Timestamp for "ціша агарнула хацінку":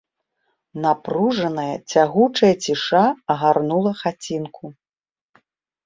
2.67-4.65